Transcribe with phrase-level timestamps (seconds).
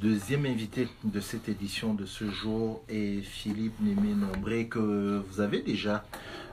[0.00, 6.04] Deuxième invité de cette édition de ce jour est Philippe Némé-Nombré que vous avez déjà,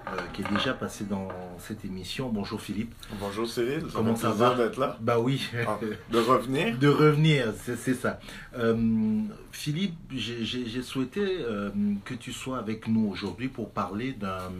[0.08, 1.28] euh, qui est déjà passé dans
[1.60, 2.30] cette émission.
[2.30, 2.94] Bonjour Philippe.
[3.20, 3.84] Bonjour Cyril.
[3.94, 4.98] Comment ça va d'être là.
[5.02, 5.50] Bah oui.
[5.68, 5.80] Ah,
[6.12, 6.78] de revenir.
[6.78, 8.20] de revenir, c'est ça.
[8.58, 9.22] Euh,
[9.52, 11.70] Philippe, j'ai souhaité euh,
[12.06, 14.52] que tu sois avec nous aujourd'hui pour parler d'un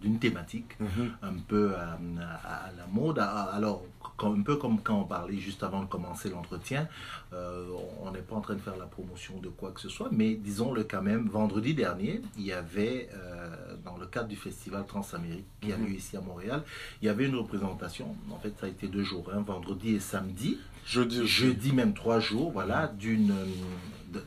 [0.00, 1.10] d'une thématique Mhm.
[1.22, 1.98] un peu à,
[2.44, 3.18] à- à la mode.
[3.18, 3.82] À- Alors,
[4.16, 6.88] comme- un peu comme quand on parlait juste avant de commencer l'entretien,
[7.32, 7.66] euh,
[8.02, 10.34] on n'est pas en train de faire la promotion de quoi que ce soit, mais
[10.34, 15.46] disons-le quand même, vendredi dernier, il y avait, euh, dans le cadre du festival Transamérique
[15.60, 15.86] qui a Mhm.
[15.86, 16.62] lieu ici à Montréal,
[17.00, 20.00] il y avait une représentation, en fait ça a été deux jours, hein, vendredi et
[20.00, 23.46] samedi, Jeudi jeudi même trois jours, voilà, d'une euh,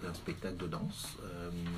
[0.01, 1.34] d'un spectacle de danse euh,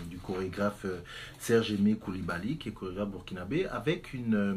[0.10, 1.00] du chorégraphe euh,
[1.40, 4.54] Serge Aimé Koulibaly, qui est chorégraphe burkinabé, avec une, euh,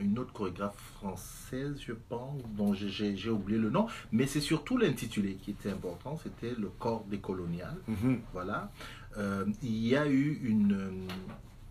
[0.00, 5.34] une autre chorégraphe française, je pense, dont j'ai- oublié le nom, mais c'est surtout l'intitulé
[5.34, 7.76] qui était important, c'était le corps décolonial.
[7.88, 8.20] Mhm.
[8.32, 8.70] Voilà.
[9.16, 11.06] Euh, il y a eu une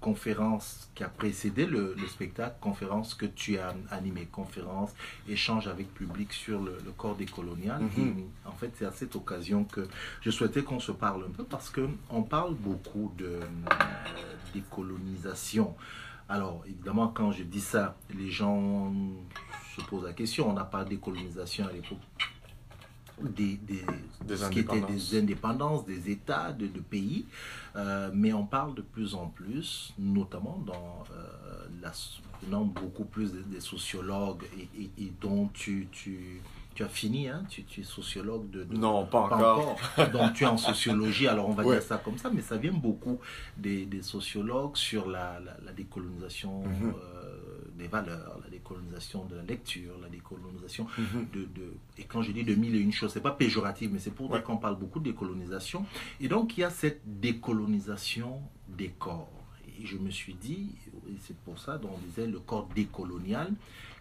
[0.03, 4.91] conférence qui a précédé le, le spectacle, conférence que tu as animée, conférence,
[5.29, 7.81] échange avec public sur le, le corps décolonial.
[7.81, 8.19] Mhm.
[8.19, 9.87] Et, en fait, c'est à cette occasion que
[10.19, 13.39] je souhaitais qu'on se parle un peu parce que on parle beaucoup de euh,
[14.53, 15.73] décolonisation.
[16.27, 18.93] Alors, évidemment, quand je dis ça, les gens
[19.75, 20.49] se posent la question.
[20.49, 21.99] On n'a pas de décolonisation à l'époque
[23.21, 23.81] des, des,
[24.25, 25.09] Des ce qui était indépendances.
[25.11, 27.25] des indépendances, des États, de, de pays.
[27.75, 31.91] Euh, mais on parle de plus en plus, notamment dans euh, la,
[32.65, 36.41] beaucoup plus des, des sociologues et, et- et dont tu, tu,
[36.75, 39.77] tu as fini, hein, tu, tu es sociologue de, de- Non, pas pas encore.
[39.97, 40.09] encore.
[40.11, 41.75] Donc tu es en sociologie, alors on va Ouais.
[41.75, 43.19] dire ça comme ça, mais ça vient beaucoup
[43.57, 46.93] des, des sociologues sur la, la, la décolonisation Mhm.
[46.95, 47.39] euh,
[47.77, 51.27] des valeurs, la décolonisation de la lecture, la décolonisation Mhm.
[51.33, 53.99] de, de- et quand je dis de mille et une choses, c'est pas péjoratif, mais
[53.99, 54.43] c'est pour dire Ouais.
[54.43, 55.85] qu'on parle beaucoup de décolonisation.
[56.19, 59.29] Et donc il y a cette décolonisation des corps.
[59.79, 60.69] Et je me suis dit,
[61.09, 63.51] et c'est pour ça dont on disait le corps décolonial,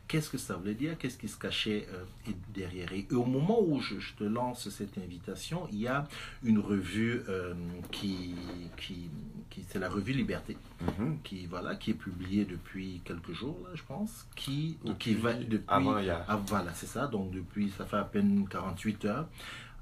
[0.09, 2.93] qu'est-ce que ça voulait dire, qu'est-ce qui se cachait euh, derrière?
[2.93, 6.07] Et au moment où je, je te lance cette invitation, il y a
[6.45, 7.55] une revue euh,
[7.91, 8.35] qui,
[8.77, 9.11] qui,
[9.51, 10.57] qui c'est la revue Liberté.
[10.81, 11.19] Mhm.
[11.23, 14.27] qui voilà qui est publiée depuis quelques jours là je pense.
[14.35, 15.95] Qui qui va depuis avant
[16.29, 17.07] ah, voilà c'est ça.
[17.07, 19.29] Donc depuis ça fait à peine 48 heures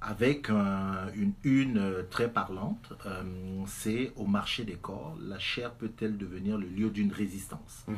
[0.02, 3.22] avec un- une une euh, très parlante euh,
[3.66, 7.84] c'est au marché des corps la chair peut-elle devenir le lieu d'une résistance?
[7.86, 7.96] Mhm.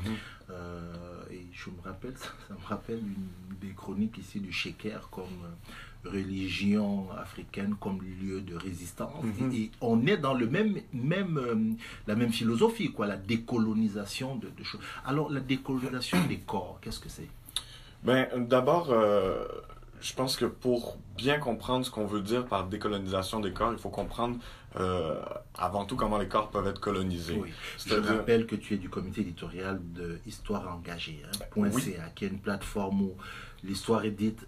[0.50, 5.08] euh, et je me rappelle, ça, ça me rappelle une des chroniques ici du Sheker
[5.10, 5.38] comme
[6.04, 9.22] religion africaine, comme lieu de résistance.
[9.24, 9.52] Mhm.
[9.52, 11.54] et, et on est dans le même, même, euh,
[12.08, 14.80] la même philosophie, quoi, la décolonisation de, de choses.
[15.06, 17.28] Alors, la décolonisation des corps, qu'est-ce que c'est?
[18.02, 18.88] Ben, d'abord,
[20.02, 23.78] je pense que pour bien comprendre ce qu'on veut dire par décolonisation des corps, il
[23.78, 24.36] faut comprendre
[24.76, 25.20] euh,
[25.56, 27.38] avant tout comment les corps peuvent être colonisés.
[27.40, 27.52] Oui.
[27.78, 31.70] Je C'est-à-dire- rappelle que tu es du comité éditorial de Histoire engagée, hein, Oui.
[31.80, 33.12] .ca, qui est une plateforme où
[33.64, 34.46] l'histoire est dite,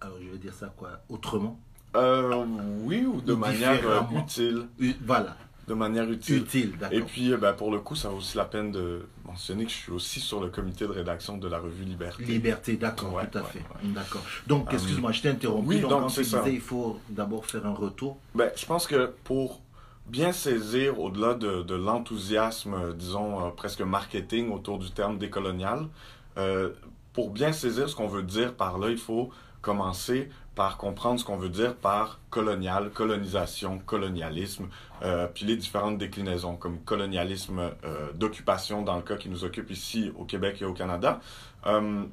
[0.00, 1.58] alors je vais dire ça quoi, autrement?
[1.96, 2.44] Euh,
[2.82, 4.66] oui, ou de manière euh, utile.
[5.04, 5.36] Voilà,
[5.66, 6.42] De manière utile.
[6.42, 6.98] utile, d'accord.
[6.98, 9.76] Et puis, ben, pour le coup, ça vaut aussi la peine de mentionner que je
[9.76, 12.22] suis aussi sur le comité de rédaction de la revue Liberté.
[12.24, 13.58] Liberté, d'accord, Ouais, tout à ouais, fait.
[13.60, 13.90] ouais.
[13.94, 14.22] D'accord.
[14.46, 15.68] Donc, Euh, excuse-moi, je t'ai interrompu.
[15.68, 18.18] oui, donc, donc, quand tu disais, il faut d'abord faire un retour.
[18.34, 19.62] Ben, je pense que pour
[20.06, 25.88] bien saisir, au-delà de, de l'enthousiasme, disons, euh, presque marketing autour du terme décolonial,
[26.36, 26.70] euh,
[27.12, 29.30] pour bien saisir ce qu'on veut dire par là, il faut
[29.64, 34.68] commencer par comprendre ce qu'on veut dire par colonial, colonisation, colonialisme,
[35.02, 39.70] euh, puis les différentes déclinaisons, comme colonialisme euh, d'occupation dans le cas qui nous occupe
[39.70, 41.18] ici au Québec et au Canada.
[41.66, 42.04] Euh,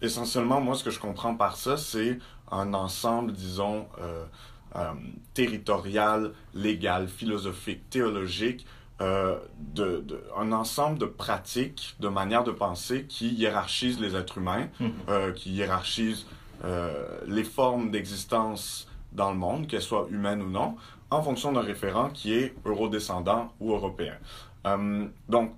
[0.00, 2.18] essentiellement, moi, ce que je comprends par ça, c'est
[2.50, 3.86] un ensemble, disons,
[5.34, 8.66] territorial, légal, philosophique, théologique,
[9.00, 14.68] de, de- un ensemble de pratiques, de manières de penser qui hiérarchisent les êtres humains,
[15.08, 16.26] euh, qui hiérarchisent
[16.64, 20.76] euh, les formes d'existence dans le monde, qu'elles soient humaines ou non,
[21.10, 24.14] en fonction d'un référent qui est eurodescendant ou européen.
[24.66, 25.52] Euh, donc,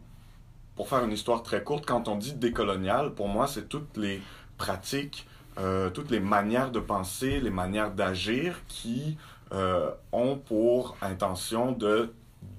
[0.75, 4.20] pour faire une histoire très courte, quand on dit décolonial, pour moi, c'est toutes les
[4.58, 5.26] pratiques,
[5.58, 9.17] euh, toutes les manières de penser, les manières d'agir qui
[9.52, 12.12] euh, ont pour intention de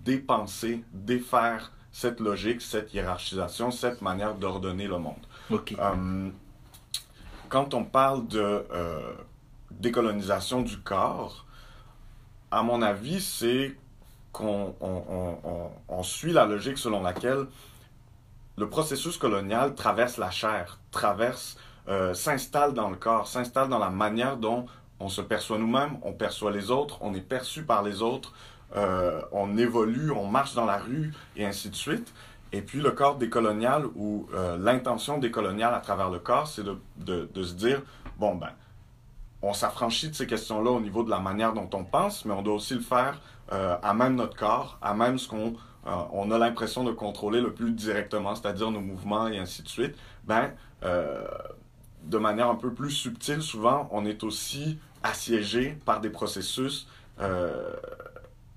[0.03, 5.15] dépenser, défaire cette logique, cette hiérarchisation, cette manière d'ordonner le monde.
[7.49, 9.13] Quand on parle de euh,
[9.71, 11.45] décolonisation du corps,
[12.51, 13.75] à mon avis, c'est
[14.31, 17.45] qu'on on, on- on- on suit la logique selon laquelle
[18.57, 21.57] le processus colonial traverse la chair, traverse,
[21.87, 24.65] euh, s'installe dans le corps, s'installe dans la manière dont
[24.99, 28.33] on se perçoit nous-mêmes, on perçoit les autres, on est perçu par les autres,
[28.75, 32.11] euh, on évolue, on marche dans la rue et ainsi de suite.
[32.53, 36.77] Et puis le corps décolonial ou euh, l'intention décoloniale à travers le corps, c'est de,
[36.97, 37.81] de, se dire,
[38.17, 38.51] bon ben,
[39.41, 42.41] on s'affranchit de ces questions-là au niveau de la manière dont on pense, mais on
[42.41, 43.19] doit aussi le faire
[43.51, 45.55] euh, à même notre corps, à même ce qu'on
[45.85, 49.69] euh, on a l'impression de contrôler le plus directement, c'est-à-dire nos mouvements et ainsi de
[49.69, 49.95] suite.
[50.25, 50.51] Ben,
[50.83, 51.25] euh,
[52.03, 56.87] de manière un peu plus subtile, souvent, on est aussi assiégé par des processus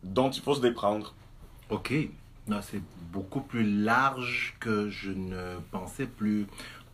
[0.03, 1.15] dont il faut se déprendre.
[1.71, 1.93] Ok,
[2.63, 2.83] c'est
[3.13, 6.47] beaucoup plus large que je ne pensais, plus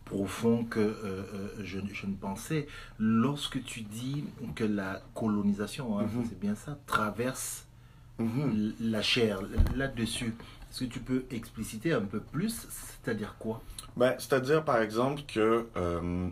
[0.05, 2.67] profond que euh, euh, je, je, ne pensais.
[2.97, 4.23] Lorsque tu dis
[4.55, 6.25] que la colonisation, hein, mm -hmm.
[6.29, 7.65] c'est bien ça, traverse
[8.19, 8.73] mm -hmm.
[8.93, 9.35] la chair,
[9.75, 10.33] là-dessus,
[10.69, 13.61] est-ce que tu peux expliciter un peu plus C'est-à-dire quoi?
[13.95, 16.29] Ben, C'est-à-dire, par exemple, que euh,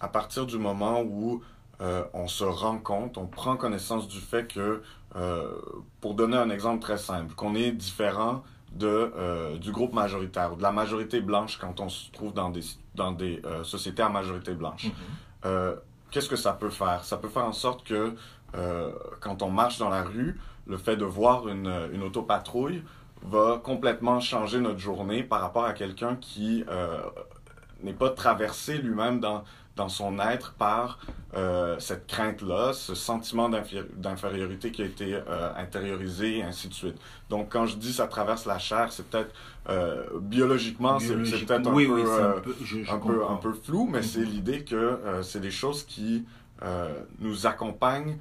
[0.00, 1.42] à partir du moment où
[1.80, 4.82] euh, on se rend compte, on prend connaissance du fait que,
[5.16, 5.54] euh,
[6.00, 8.42] pour donner un exemple très simple, qu'on est différent
[8.72, 12.62] de, euh, du groupe majoritaire, de la majorité blanche quand on se trouve dans des,
[12.94, 14.86] dans des sociétés à majorité blanche.
[14.86, 15.76] Mm -hmm.
[16.10, 17.04] Qu'est-ce que ça peut faire?
[17.04, 18.14] Ça peut faire en sorte que
[19.20, 22.82] quand on marche dans la rue, le fait de voir une, une autopatrouille
[23.22, 26.64] va complètement changer notre journée par rapport à quelqu'un qui
[27.84, 29.44] n'est pas traversé lui-même dans,
[29.78, 30.98] dans son être par
[31.34, 36.96] euh, cette crainte-là, ce sentiment d'infériorité qui a été euh, intériorisé, et ainsi de suite.
[37.30, 39.32] Donc, quand je dis ça traverse la chair, c'est peut-être
[39.68, 43.52] euh, biologiquement, c'est peut-être un, oui, peu, un, peu, je, je un, peu, un, peu,
[43.52, 44.12] flou, mais mm -hmm.
[44.12, 44.84] c'est l'idée que
[45.22, 46.24] c'est des choses qui
[47.24, 48.18] nous accompagnent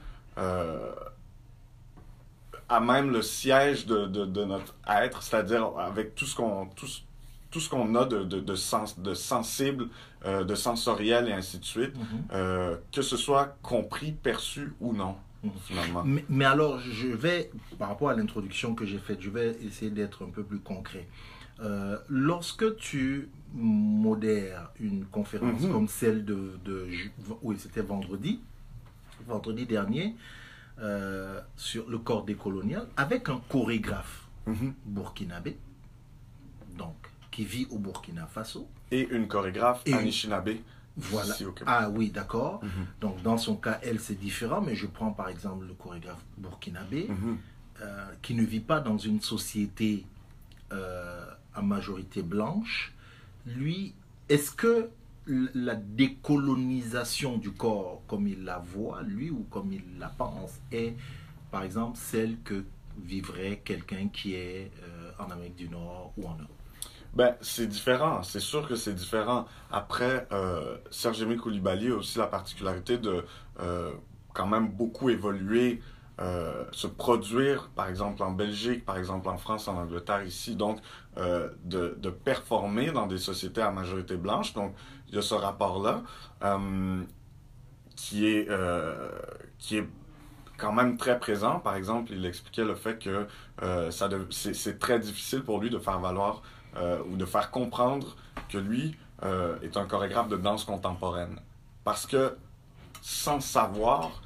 [2.76, 4.74] à même le siège de, de, de notre
[5.04, 6.90] être, c'est-à-dire avec tout ce qu'on tout
[7.60, 9.88] ce qu'on a de, de, de, sens, de sensible,
[10.26, 12.34] euh, de sensoriel et ainsi de suite, mm -hmm.
[12.34, 15.52] euh, que ce soit compris, perçu ou non, mm -hmm.
[15.68, 16.04] finalement.
[16.04, 17.50] Mais, mais, alors, je vais,
[17.80, 21.08] par rapport à l'introduction que j'ai faite, je vais essayer d'être un peu plus concret.
[21.60, 25.72] Euh, lorsque tu modères une conférence mm -hmm.
[25.74, 26.76] comme celle de, de
[27.46, 28.34] oui, c'était vendredi,
[29.28, 30.08] vendredi dernier,
[31.56, 34.18] sur le corps décolonial, avec un chorégraphe
[34.86, 35.58] burkinabé,
[36.78, 37.07] donc
[37.38, 38.68] qui vit au Burkina Faso.
[38.90, 40.56] Et une chorégraphe, Et Anishinaabe.
[40.96, 41.36] Voilà.
[41.68, 42.56] Ah oui, d'accord.
[42.64, 43.02] Mm -hmm.
[43.02, 47.02] Donc dans son cas, elle, c'est différent, mais je prends par exemple le chorégraphe burkinabé,
[47.08, 47.36] mm -hmm.
[47.84, 49.92] euh, qui ne vit pas dans une société
[50.74, 52.76] euh, à majorité blanche.
[53.60, 53.80] Lui,
[54.34, 54.76] est-ce que
[55.70, 60.94] la décolonisation du corps, comme il la voit, lui, ou comme il la pense, est
[61.54, 62.58] par exemple celle que
[63.14, 66.57] vivrait quelqu'un qui est euh, en Amérique du Nord ou en Europe?
[67.18, 69.48] Ben, c'est différent, c'est sûr que c'est différent.
[69.72, 73.26] Après, euh, Serge Émile Koulibaly a aussi la particularité de
[73.60, 73.92] euh,
[74.36, 75.82] quand même beaucoup évoluer,
[76.22, 80.80] euh, se produire, par exemple en Belgique, par exemple en France, en Angleterre, ici, donc
[81.18, 84.54] euh, de, de, performer dans des sociétés à majorité blanche.
[84.54, 84.76] Donc,
[85.10, 86.04] il y a ce rapport-là
[87.96, 88.48] qui est
[89.58, 89.88] qui est
[90.58, 91.60] quand même très présent.
[91.62, 93.26] Par exemple, il expliquait le fait que
[93.90, 96.44] ça c'est très difficile pour lui de faire valoir
[96.78, 98.16] euh, ou de faire comprendre
[98.50, 101.40] que lui euh, est un chorégraphe de danse contemporaine.
[101.84, 102.38] Parce que
[103.02, 104.22] sans savoir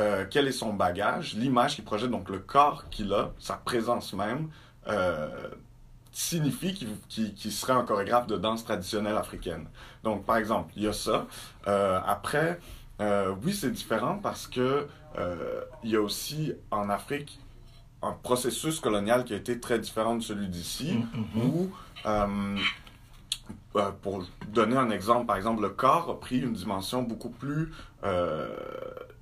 [0.00, 4.12] euh, quel est son bagage, l'image qu'il projette, donc le corps qu'il a, sa présence
[4.14, 4.48] même,
[6.12, 9.66] signifie qu'il qu qu serait un chorégraphe de danse traditionnelle africaine.
[10.04, 11.26] Donc, par exemple, il y a ça.
[11.66, 12.60] après,
[13.42, 14.86] oui, c'est différent parce que
[15.82, 17.40] il y a aussi en Afrique
[18.04, 21.46] un processus colonial qui a été très différent de celui d'ici, mm -hmm.
[21.46, 21.70] où,
[22.06, 22.56] euh,
[23.76, 27.72] euh, pour donner un exemple, par exemple, le corps a pris une dimension beaucoup plus,
[28.04, 28.48] euh,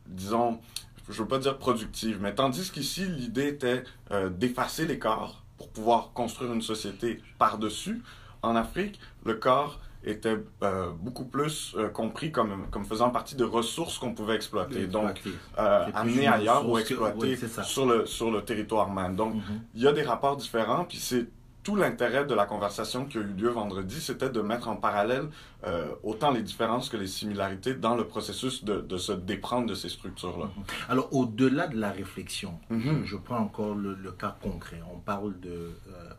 [0.07, 0.61] disons,
[1.09, 5.43] je ne veux pas dire productive, mais tandis qu'ici, l'idée était euh, d'effacer les corps
[5.59, 8.03] pour pouvoir construire une société par-dessus,
[8.43, 13.45] en Afrique, le corps était euh, beaucoup plus euh, compris comme, comme faisant partie de
[13.45, 14.87] ressources qu'on pouvait exploiter.
[14.87, 15.21] Donc,
[15.59, 19.15] euh, amener ailleurs ou exploiter que, sur, le, sur le territoire même.
[19.17, 19.83] Donc, il mm -hmm.
[19.85, 21.27] y a des rapports différents, puis c'est
[21.63, 25.29] tout l'intérêt de la conversation qui a eu lieu vendredi, c'était de mettre en parallèle
[25.65, 29.75] euh, autant les différences que les similarités dans le processus de, de se déprendre de
[29.75, 30.47] ces structures-là.
[30.47, 30.91] -hmm.
[30.93, 33.05] Alors, au-delà de la réflexion, mm -hmm.
[33.11, 34.81] je, prends encore le, le, cas concret.
[34.95, 35.71] On parle de, euh,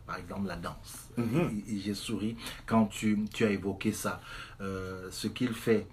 [0.08, 0.92] par exemple, la danse.
[1.18, 2.30] Et, et j'ai souri
[2.70, 4.14] quand tu, tu, as évoqué ça.
[4.60, 5.84] Euh, ce qu'il fait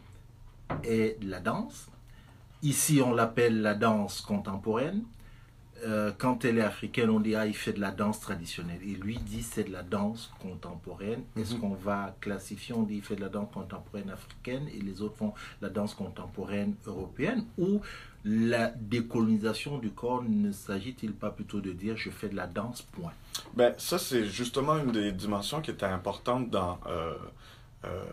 [0.97, 1.77] est de la danse.
[2.63, 5.01] Ici, on l'appelle la danse contemporaine.
[5.83, 8.79] Euh, quand elle est africaine, on dit ah il fait de la danse traditionnelle.
[8.83, 11.23] Et lui dit c'est de la danse contemporaine.
[11.35, 11.59] Est-ce Mhm.
[11.61, 15.17] qu'on va classifier On dit il fait de la danse contemporaine africaine et les autres
[15.17, 17.81] font la danse contemporaine européenne ou
[18.23, 22.81] la décolonisation du corps ne s'agit-il pas plutôt de dire je fais de la danse
[22.83, 23.11] point
[23.55, 27.13] Ben, ça, c'est justement une des dimensions qui était importante dans euh,
[27.85, 28.03] euh,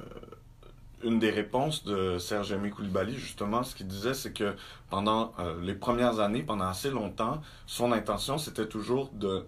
[1.02, 3.62] une des réponses de Serge Aimé Koulibaly, justement.
[3.62, 4.54] Ce qu'il disait, c'est que
[4.90, 9.46] pendant euh, les premières années, pendant assez longtemps, son intention, c'était toujours de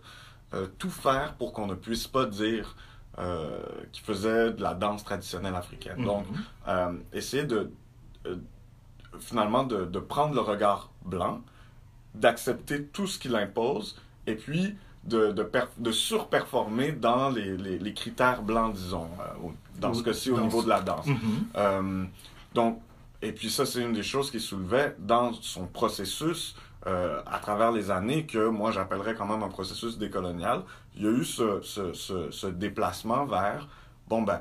[0.55, 2.77] euh, tout faire pour qu'on ne puisse pas dire
[3.19, 3.61] euh,
[3.93, 6.05] qu'il faisait de la danse traditionnelle africaine.
[6.05, 6.27] Donc,
[6.67, 7.01] Mhm.
[7.13, 7.71] essayer de
[9.19, 11.41] finalement de, de prendre le regard blanc,
[12.15, 17.79] d'accepter tout ce qu'il impose, et puis de, de, per- de surperformer dans les, les,
[17.79, 21.07] les critères blancs, disons, euh, dans ce cas-ci au Dans niveau ce- de la danse.
[21.07, 21.19] Mhm.
[21.57, 22.05] Euh,
[22.55, 22.81] donc,
[23.23, 26.55] et puis ça, c'est une des choses qu'il soulevait dans son processus
[26.87, 30.63] euh, à travers les années que moi j'appellerais quand même un processus décolonial.
[30.97, 33.69] Il y a eu ce, ce, ce, ce déplacement vers,
[34.09, 34.41] bon ben,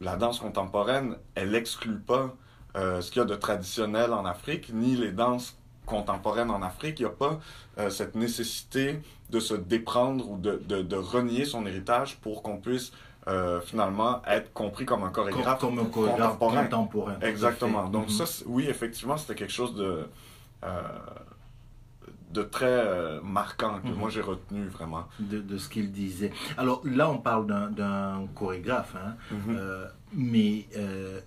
[0.00, 2.34] la danse contemporaine, elle exclut pas
[2.76, 7.00] euh, ce qu'il y a de traditionnel en Afrique, ni les danses contemporaines en Afrique.
[7.00, 7.40] Il n'y a pas
[7.78, 12.58] euh, cette nécessité de se déprendre ou de, de, de renier son héritage pour qu'on
[12.58, 12.92] puisse
[13.28, 17.14] euh, finalement être compris comme un chorégraphe comme un chorégraphe contemporain.
[17.22, 17.88] Exactement.
[17.88, 18.26] Donc Mhm.
[18.26, 20.06] ça, oui, effectivement, c'était quelque chose de,
[20.64, 20.80] euh,
[22.30, 23.94] de très marquant que Mhm.
[23.94, 25.04] moi j'ai retenu vraiment.
[25.20, 26.32] de, de ce qu'il disait.
[26.56, 29.58] Alors là, on parle d'un- chorégraphe, hein, Mhm.
[30.14, 30.66] mais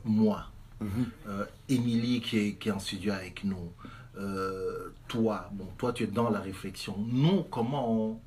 [0.03, 0.45] moi,
[1.69, 3.71] Émilie qui est, qui est en studio avec nous,
[4.17, 6.95] euh, toi, bon, toi tu es dans la réflexion.
[7.12, 8.19] Nous, comment on,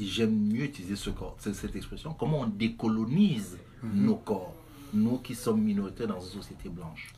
[0.00, 4.04] j'aime mieux utiliser ce corps, cette, expression, comment on décolonise Mhm.
[4.06, 4.54] nos corps,
[4.92, 7.12] nous qui sommes minoritaires dans une société blanche.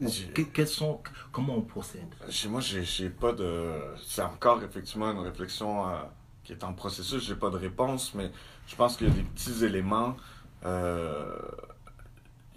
[0.00, 1.00] J'ai- Que- quels sont,
[1.30, 2.08] comment on procède?
[2.28, 3.74] Chez moi, j'ai pas de.
[4.04, 5.96] C'est encore effectivement une réflexion euh,
[6.42, 7.24] qui est en processus.
[7.24, 8.30] J'ai pas de réponse, mais
[8.66, 10.16] je pense qu'il y a des petits éléments.
[10.66, 11.36] euh,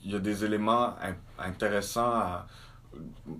[0.03, 2.48] il y a des éléments in- intéressants à.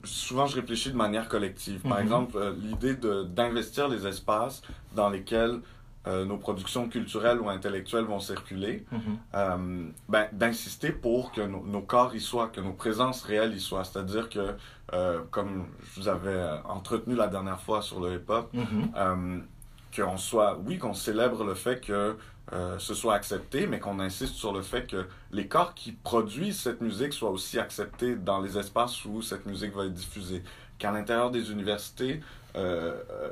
[0.04, 1.82] Souvent, je réfléchis de manière collective.
[1.82, 2.04] Par Mhm.
[2.04, 4.62] exemple, euh, l'idée d'investir les espaces
[4.96, 5.60] dans lesquels
[6.06, 9.00] euh, nos productions culturelles ou intellectuelles vont circuler, Mhm.
[9.36, 13.60] euh, ben, d'insister pour que nos, nos corps y soient, que nos présences réelles y
[13.60, 13.84] soient.
[13.84, 14.56] C'est-à-dire que,
[14.94, 18.92] euh, comme je vous avais entretenu la dernière fois sur le hip-hop, Mhm.
[18.96, 19.40] euh,
[19.94, 22.16] qu'on soit, oui, qu'on célèbre le fait que
[22.54, 26.60] euh, ce soit accepté, mais qu'on insiste sur le fait que les corps qui produisent
[26.60, 30.44] cette musique soient aussi acceptés dans les espaces où cette musique va être diffusée.
[30.78, 32.22] Qu'à l'intérieur des universités,
[32.56, 33.32] euh, euh,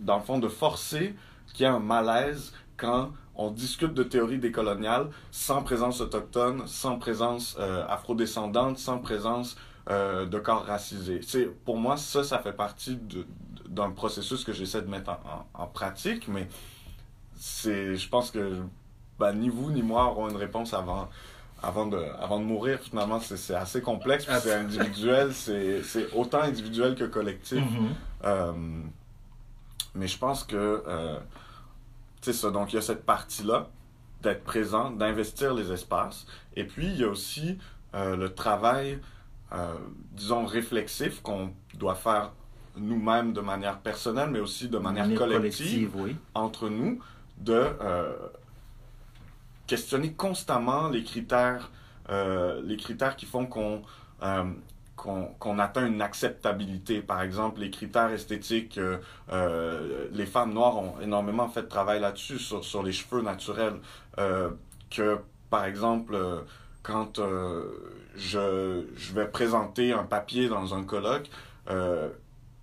[0.00, 1.14] dans le fond, de forcer
[1.54, 6.98] qu'il y ait un malaise quand on discute de théorie décoloniale sans présence autochtone, sans
[6.98, 9.56] présence euh, afrodescendante, sans présence
[9.90, 11.20] euh, de corps racisés.
[11.22, 12.98] C'est, pour moi, ça, ça fait partie
[13.68, 15.12] d'un processus que j'essaie de mettre
[15.54, 16.48] en pratique, mais
[17.44, 18.62] c'est, je pense que
[19.18, 21.10] ben, ni vous ni moi aurons une réponse avant,
[21.60, 22.78] avant, de, avant de mourir.
[22.78, 27.58] Finalement, c'est, c'est assez complexe, c'est individuel, c'est, c'est autant individuel que collectif.
[27.58, 27.88] Mhm.
[28.24, 28.52] Euh,
[29.96, 31.18] mais je pense que euh,
[32.20, 32.52] c'est ça.
[32.52, 33.70] Donc il y a cette partie-là
[34.22, 36.26] d'être présent, d'investir les espaces.
[36.54, 37.58] Et puis il y a aussi
[37.96, 39.00] euh, le travail,
[40.12, 42.30] disons, réflexif qu'on doit faire
[42.76, 46.16] nous-mêmes de manière personnelle, mais aussi de manière, collective, oui.
[46.34, 47.00] entre nous,
[47.38, 48.12] de euh,
[49.66, 51.70] questionner constamment les critères,
[52.10, 53.82] euh, les critères qui font qu'on
[54.22, 54.44] euh,
[54.96, 57.00] qu'on qu'on atteint une acceptabilité.
[57.00, 58.78] Par exemple, les critères esthétiques,
[60.12, 63.80] les femmes noires ont énormément fait de travail là-dessus, sur, sur les cheveux naturels.
[64.90, 66.44] Que, par exemple,
[66.82, 67.18] quand
[68.14, 71.30] je, je vais présenter un papier dans un colloque,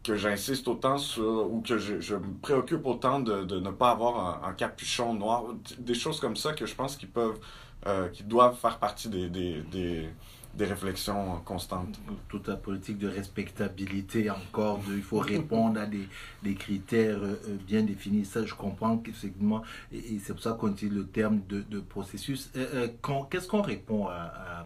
[0.09, 3.91] que j'insiste autant sur, ou que je, je me préoccupe autant de, de ne pas
[3.91, 5.43] avoir un, un capuchon noir,
[5.77, 7.39] des choses comme ça que je pense qui peuvent,
[7.85, 10.09] euh, qui doivent faire partie des, des, des,
[10.55, 11.99] des réflexions constantes.
[12.27, 17.83] toute la politique de respectabilité encore, il faut répondre à des, critères euh, euh, bien
[17.83, 18.25] définis.
[18.25, 19.61] Ça, je comprends qu'effectivement,
[19.91, 22.49] et, et c'est pour ça qu'on utilise le terme de, de processus.
[22.55, 22.87] Euh,
[23.29, 24.65] Qu'est-ce qu'on répond à,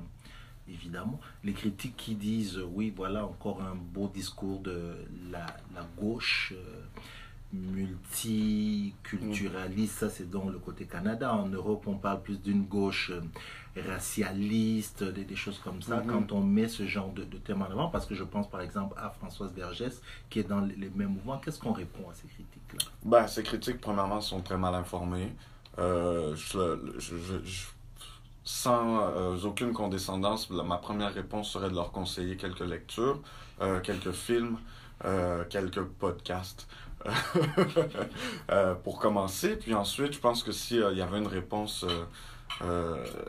[0.68, 4.96] évidemment, les critiques qui disent, euh, oui, voilà encore un beau discours de
[5.32, 6.84] la, la gauche euh,
[7.54, 11.34] multiculturaliste, ça c'est dans le côté Canada.
[11.34, 13.22] En Europe, on parle plus d'une gauche euh,
[13.90, 16.08] racialiste, des, des choses comme ça, Mhm.
[16.08, 18.62] quand on met ce genre de, de thème en avant, parce que je pense par
[18.62, 22.28] exemple à Françoise Vergès, qui est dans les, mêmes mouvements, qu'est-ce qu'on répond à ces
[22.28, 22.86] critiques-là?
[23.04, 25.34] Ben, ces critiques, premièrement, sont très mal informées.
[25.80, 27.66] Euh, je, je, je-
[28.44, 33.22] sans aucune condescendance, ma première réponse serait de leur conseiller quelques lectures,
[33.84, 34.58] quelques films,
[35.50, 36.68] quelques podcasts.
[38.84, 39.58] pour commencer.
[39.58, 41.86] Puis ensuite, je pense que s'il y avait une réponse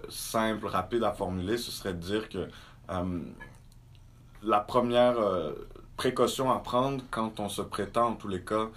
[0.08, 2.48] simple, rapide à formuler, ce serait de dire que
[4.42, 5.16] la première
[5.96, 8.68] précaution à prendre quand on se prétend, en tous les cas,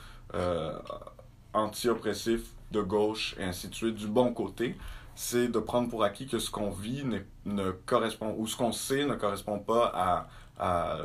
[1.54, 2.42] anti-oppressif
[2.72, 4.76] de gauche et ainsi de suite, du bon côté,
[5.18, 7.04] c'est de prendre pour acquis que ce qu'on vit
[7.46, 10.28] ne, correspond, ou ce qu'on sait ne correspond pas
[10.60, 10.98] à,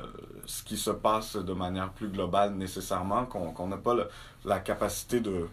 [0.44, 3.96] ce qui se passe de manière plus globale nécessairement, qu'on n'a pas
[4.44, 5.48] la capacité de,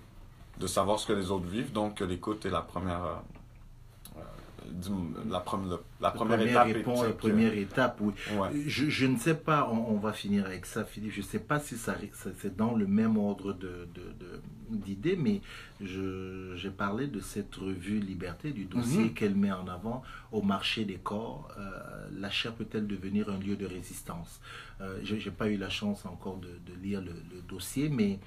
[0.60, 3.22] de savoir ce que les autres vivent, donc l'écoute est la première,
[5.30, 5.44] la,
[6.02, 6.68] la, première, étape.
[6.68, 8.14] Réponse, la première étape, oui.
[8.68, 11.12] Je, je, ne sais pas, on, va finir avec ça, Philippe.
[11.14, 11.96] Je ne sais pas si ça,
[12.38, 15.42] c'est dans le même ordre d'idées, de, de, mais
[15.82, 19.14] j'ai parlé de cette revue Liberté, du dossier mhm.
[19.14, 21.50] qu'elle met en avant au marché des corps.
[21.58, 24.40] Euh, la chair peut-elle devenir un lieu de résistance?
[24.82, 26.50] Euh, Je n'ai pas eu la chance encore de,
[26.82, 28.20] lire le, le dossier, mais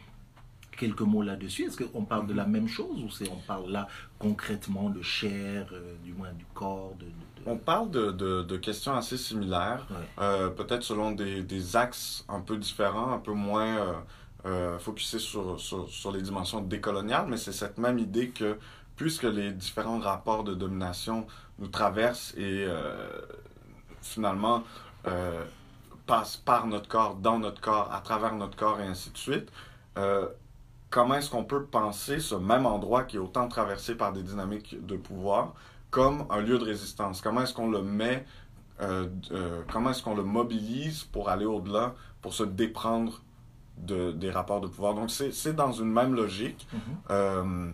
[0.76, 1.64] quelques mots là-dessus.
[1.64, 3.88] Est-ce qu'on parle de la même chose ou c'est on parle là
[4.18, 7.06] concrètement de chair, euh, du moins du corps de,
[7.46, 9.86] On parle de, de, questions assez similaires,
[10.18, 13.92] euh, peut-être selon des, des, axes un peu différents, un peu moins euh,
[14.46, 18.58] euh focusés sur, sur, sur, les dimensions décoloniales, mais c'est cette même idée que
[18.96, 21.26] puisque les différents rapports de domination
[21.58, 22.66] nous traversent et
[24.00, 24.62] finalement
[26.06, 29.50] passent par notre corps, dans notre corps, à travers notre corps et ainsi de suite,
[30.92, 34.76] comment est-ce qu'on peut penser ce même endroit qui est autant traversé par des dynamiques
[34.86, 35.54] de pouvoir
[35.90, 37.20] comme un lieu de résistance?
[37.20, 38.26] Comment est-ce qu'on le met,
[38.80, 43.22] euh, euh, comment est-ce qu'on le mobilise pour aller au-delà, pour se déprendre
[43.78, 44.94] de, des rapports de pouvoir?
[44.94, 46.68] Donc, c'est dans une même logique.
[46.74, 47.72] Mm-hmm.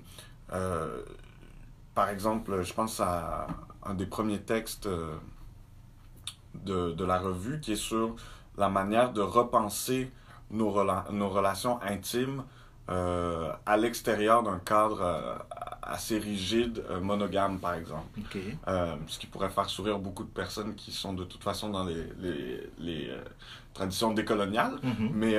[0.53, 1.03] Euh,
[1.95, 3.49] par exemple, je pense à
[3.83, 4.88] un des premiers textes
[6.55, 8.14] de, de la revue qui est sur
[8.57, 10.12] la manière de repenser
[10.51, 12.45] nos, nos relations intimes
[12.90, 15.35] euh, à l'extérieur d'un cadre euh,
[15.83, 18.07] assez rigide, euh, monogame par exemple.
[19.07, 22.07] ce qui pourrait faire sourire beaucoup de personnes qui sont de toute façon dans les,
[22.18, 23.11] les, les
[23.74, 25.11] traditions décoloniales, mhm.
[25.12, 25.37] mais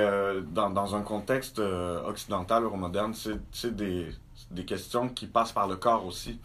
[0.52, 4.06] dans, dans, un contexte occidental, euromoderne, c'est des,
[4.52, 6.38] des, questions qui passent par le corps aussi.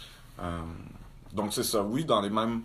[1.33, 2.61] donc c'est ça, oui, dans les mêmes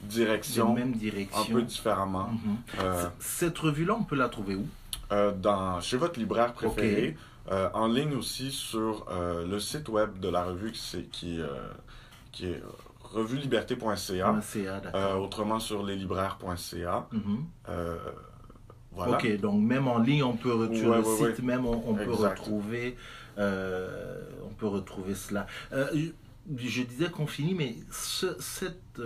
[0.00, 1.42] directions, mêmes directions.
[1.42, 2.30] un peu différemment.
[2.30, 3.10] Mhm.
[3.18, 4.66] Cette revue-là, on peut la trouver où?
[5.10, 7.16] dans, Chez votre libraire préféré.
[7.50, 11.46] Euh, en ligne aussi sur euh, le site web de la revue qui, qui, euh,
[12.32, 12.62] qui est
[13.00, 14.40] revueliberté.ca.
[15.18, 17.08] autrement sur leslibraires.ca.
[17.12, 17.44] Mhm.
[18.90, 19.16] voilà.
[19.16, 22.96] Ok, donc même en ligne, on peut retrouver le site, même on, peut retrouver,
[23.38, 25.46] on peut retrouver cela.
[25.72, 29.00] Je, disais qu'on finit, mais cette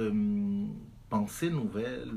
[1.11, 2.09] pensée nouvelle,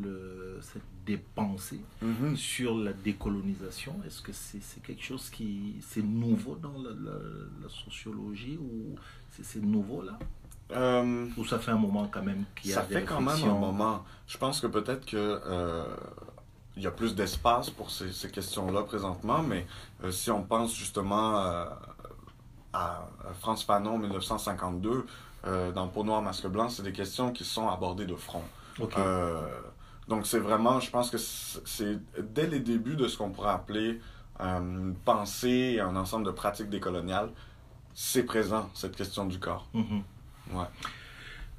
[0.61, 2.35] cette des pensées mhm.
[2.35, 8.95] sur la décolonisation Est-ce que c'est quelque chose qui c'est nouveau dans la, sociologie ou
[9.29, 10.17] c'est nouveau là?
[10.71, 13.43] Euh, Ou ça fait un moment quand même qu'il y a Ça fait quand même
[13.43, 14.03] un moment.
[14.27, 15.83] Je pense que peut-être que euh,
[16.77, 19.67] il y a plus d'espace pour ces, ces questions-là présentement, mais
[20.03, 21.35] euh, si on pense justement
[22.73, 23.07] à
[23.39, 25.05] France Fanon 1952,
[25.75, 28.43] dans Peau noire, masque blanc, c'est des questions qui sont abordées de front.
[30.07, 31.99] Donc c'est vraiment, je pense que c'est
[32.33, 33.99] dès les débuts de ce qu'on pourrait appeler
[34.41, 37.29] euh, une pensée et un ensemble de pratiques décoloniales,
[37.93, 39.67] c'est présent, cette question du corps.
[39.75, 40.57] Mm-hmm.
[40.57, 40.65] ouais.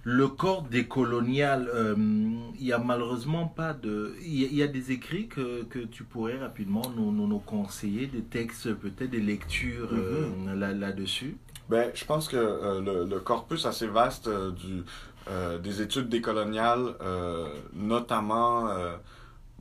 [0.07, 4.15] Le corps décolonial, euh, il n'y a malheureusement pas de...
[4.21, 8.21] Il y, a des écrits que, que tu pourrais rapidement nous, nous, nous, conseiller, des
[8.21, 10.79] textes, peut-être des lectures euh, mm-hmm.
[10.79, 14.83] là-dessus ben, je pense que le, le, corpus assez vaste du,
[15.31, 18.95] euh, des études décoloniales, euh, notamment, euh,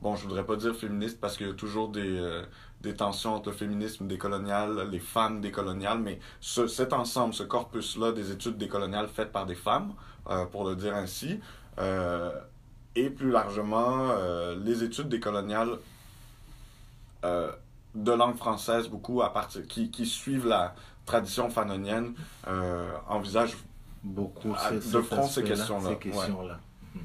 [0.00, 2.42] bon, je voudrais pas dire féministe parce qu'il y a toujours des,
[2.82, 8.12] des tensions entre le féminisme décolonial, les femmes décoloniales, mais ce, cet ensemble, ce corpus-là
[8.12, 9.94] des études décoloniales faites par des femmes,
[10.52, 11.40] pour le dire ainsi,
[12.96, 14.14] et plus largement,
[14.62, 15.78] les études décoloniales
[17.22, 20.74] de langue française, beaucoup à partir, qui, qui suivent la
[21.06, 22.14] tradition fanonienne,
[23.08, 23.56] envisagent
[24.04, 26.60] beaucoup ah, de front ces questions-là.
[26.94, 27.02] Mhm.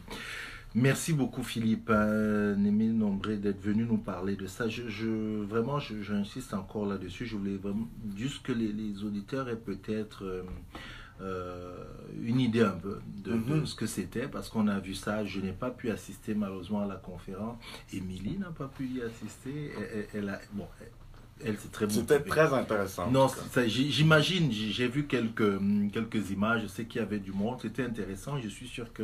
[0.76, 4.70] Merci beaucoup Philippe euh, Némé Nombré d'être venu nous parler de ça.
[4.70, 7.26] Je, je vraiment, j'insiste encore là-dessus.
[7.26, 10.44] Je voulais vraiment juste que les, les auditeurs aient peut-être euh,
[11.22, 11.86] euh,
[12.22, 13.66] une idée un peu de, mhm.
[13.66, 15.26] ce que c'était parce qu'on a vu ça.
[15.26, 17.58] Je n'ai pas pu assister malheureusement à la conférence.
[17.92, 19.72] Émilie n'a pas pu y assister.
[20.14, 20.92] Elle, a, bon, elle,
[21.44, 23.10] c'est très C'était très intéressant.
[23.12, 23.28] Non,
[23.68, 25.60] j'imagine, j'ai vu quelques,
[25.94, 29.04] quelques images, je sais qu'il y avait du monde, c'était intéressant, je suis sûr que,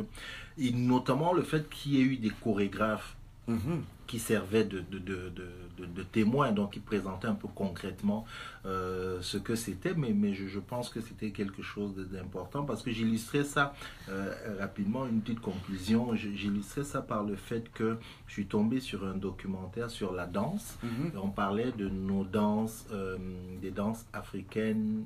[0.58, 3.16] et notamment le fait qu'il y ait eu des chorégraphes
[3.48, 3.82] Mhm.
[4.06, 5.30] Qui servait de, de, de,
[5.78, 8.24] de, témoin, donc qui présentait un peu concrètement
[8.64, 12.82] euh, ce que c'était, mais, mais je, je pense que c'était quelque chose d'important parce
[12.82, 13.74] que j'illustrais ça
[14.08, 19.06] euh, rapidement, une petite conclusion, j'illustrais ça par le fait que je suis tombé sur
[19.06, 21.12] un documentaire sur la danse, mhm.
[21.22, 23.18] on parlait de nos danses, euh,
[23.60, 25.04] des danses africaines,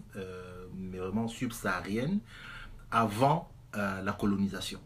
[0.77, 2.21] mais vraiment subsahariennes,
[2.91, 4.81] avant la colonisation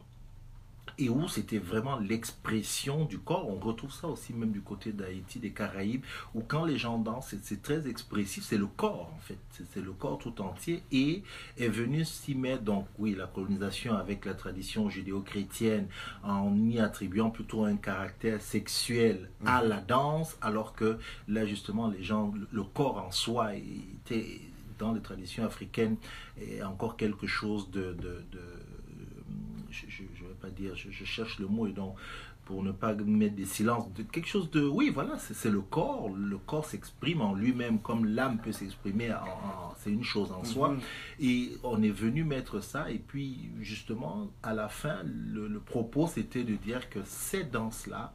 [0.98, 3.48] et où c'était vraiment l'expression du corps.
[3.48, 6.04] On retrouve ça aussi même du côté d'Haïti, des Caraïbes,
[6.34, 9.38] où quand les gens dansent, c'est très expressif, c'est le corps en fait,
[9.72, 11.22] c'est le corps tout entier et
[11.58, 15.88] est venu s'y mettre, donc oui, la colonisation avec la tradition judéo-chrétienne
[16.22, 19.68] en y attribuant plutôt un caractère sexuel à mhm.
[19.68, 24.40] la danse, alors que là justement les gens, le corps en soi était
[24.78, 25.96] dans les traditions africaines
[26.40, 28.40] est encore quelque chose de, de, de
[29.88, 31.96] je ne vais pas dire, je, cherche le mot et donc
[32.44, 36.10] pour ne pas mettre des silences, de quelque chose de, oui, voilà, c'est le corps,
[36.10, 39.14] le corps s'exprime en lui-même comme l'âme peut s'exprimer,
[39.78, 40.70] c'est une chose en soi.
[40.70, 40.80] Mhm.
[41.20, 46.44] Et on est venu mettre ça, et puis justement, à la fin, le propos, c'était
[46.44, 48.14] de dire que ces danses-là,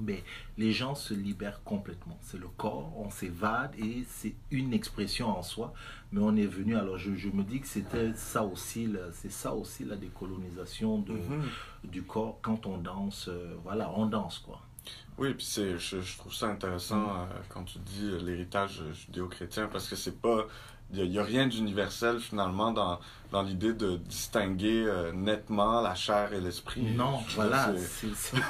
[0.00, 0.22] mais
[0.56, 2.18] les gens se libèrent complètement.
[2.20, 5.72] C'est le corps, on s'évade et c'est une expression en soi.
[6.12, 9.84] Mais on est venu, alors je, me dis que c'était ça aussi, c'est ça aussi
[9.84, 11.42] la décolonisation de, mhm.
[11.84, 13.28] du corps quand on danse.
[13.28, 14.62] Euh, voilà, on danse quoi.
[15.18, 17.10] Oui, puis c'est, je, trouve ça intéressant mm.
[17.10, 20.46] euh, quand tu dis l'héritage judéo-chrétien parce que c'est pas
[20.94, 22.98] il n'y a, rien d'universel finalement dans,
[23.30, 26.82] dans l'idée de distinguer euh, nettement la chair et l'esprit.
[26.82, 27.74] Non, voilà,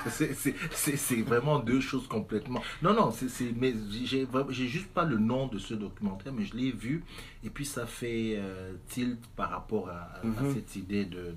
[0.09, 2.63] c'est vraiment deux choses complètement.
[2.83, 4.27] Non, non, c'est mais j'ai
[4.69, 7.05] juste pas le nom de ce documentaire, mais je l'ai vu
[7.45, 10.55] et puis ça fait euh, tilt par rapport à, mm-hmm.
[10.55, 11.35] cette idée de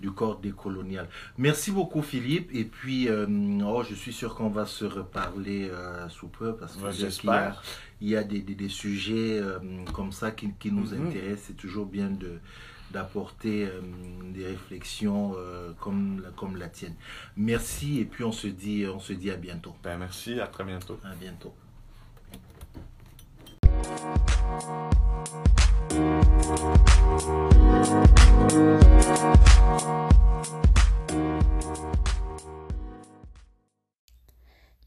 [0.00, 1.08] du corps décolonial.
[1.38, 3.26] Merci beaucoup Philippe et puis euh,
[3.64, 7.62] oh, je suis sûr qu'on va se reparler euh, sous peu parce que j'espère.
[8.02, 9.58] Il y a, des, des, sujets euh,
[9.92, 11.08] comme ça qui, qui nous mhm.
[11.08, 11.48] intéressent.
[11.48, 12.38] C'est toujours bien de
[12.92, 13.68] d'apporter
[14.34, 15.36] des réflexions
[15.78, 16.96] comme, comme la tienne.
[17.36, 19.76] Merci et puis on se dit, on se dit à bientôt.
[19.84, 20.98] Ben, merci, à très bientôt.
[21.04, 21.54] À bientôt.